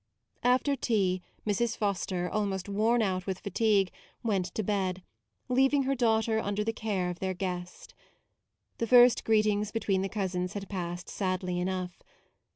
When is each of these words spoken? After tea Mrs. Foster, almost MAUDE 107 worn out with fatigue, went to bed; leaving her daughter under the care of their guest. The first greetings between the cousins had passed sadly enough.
After 0.41 0.75
tea 0.75 1.21
Mrs. 1.45 1.77
Foster, 1.77 2.27
almost 2.27 2.67
MAUDE 2.67 2.75
107 2.75 2.75
worn 2.75 3.01
out 3.03 3.27
with 3.27 3.39
fatigue, 3.41 3.91
went 4.23 4.45
to 4.55 4.63
bed; 4.63 5.03
leaving 5.47 5.83
her 5.83 5.93
daughter 5.93 6.39
under 6.39 6.63
the 6.63 6.73
care 6.73 7.11
of 7.11 7.19
their 7.19 7.35
guest. 7.35 7.93
The 8.79 8.87
first 8.87 9.23
greetings 9.23 9.71
between 9.71 10.01
the 10.01 10.09
cousins 10.09 10.53
had 10.53 10.67
passed 10.67 11.07
sadly 11.07 11.59
enough. 11.59 12.01